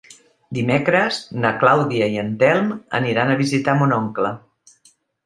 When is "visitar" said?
3.43-3.77